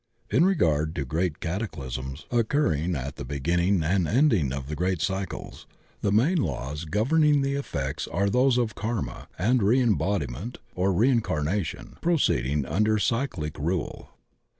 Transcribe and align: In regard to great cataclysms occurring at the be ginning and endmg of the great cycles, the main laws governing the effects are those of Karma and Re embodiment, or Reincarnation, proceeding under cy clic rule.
In 0.31 0.43
regard 0.45 0.95
to 0.95 1.05
great 1.05 1.39
cataclysms 1.39 2.25
occurring 2.31 2.95
at 2.95 3.17
the 3.17 3.23
be 3.23 3.39
ginning 3.39 3.83
and 3.83 4.07
endmg 4.07 4.51
of 4.51 4.65
the 4.65 4.75
great 4.75 4.99
cycles, 4.99 5.67
the 6.01 6.11
main 6.11 6.39
laws 6.41 6.85
governing 6.85 7.43
the 7.43 7.53
effects 7.53 8.07
are 8.07 8.27
those 8.27 8.57
of 8.57 8.73
Karma 8.73 9.27
and 9.37 9.61
Re 9.61 9.79
embodiment, 9.79 10.57
or 10.73 10.91
Reincarnation, 10.91 11.97
proceeding 12.01 12.65
under 12.65 12.97
cy 12.97 13.27
clic 13.27 13.59
rule. 13.59 14.09